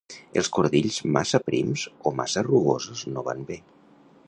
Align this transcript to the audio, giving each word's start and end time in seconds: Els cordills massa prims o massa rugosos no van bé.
Els 0.41 0.47
cordills 0.57 0.95
massa 1.17 1.41
prims 1.51 1.83
o 2.11 2.15
massa 2.23 2.45
rugosos 2.49 3.07
no 3.13 3.25
van 3.31 3.49
bé. 3.53 3.63